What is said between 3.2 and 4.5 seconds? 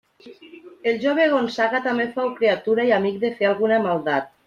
de fer alguna maldat.